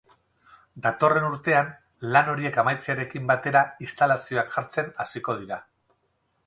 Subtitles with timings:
[0.85, 1.69] Datorren urtean,
[2.15, 5.63] lan horiek amaitzearekin batera, instalazioak jartzen hasiko dira.